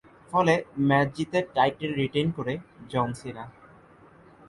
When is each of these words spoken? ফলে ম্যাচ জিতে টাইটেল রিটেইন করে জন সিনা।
ফলে 0.31 0.53
ম্যাচ 0.87 1.07
জিতে 1.15 1.39
টাইটেল 1.55 1.91
রিটেইন 1.93 2.27
করে 2.37 2.53
জন 2.89 3.09
সিনা। 3.13 3.43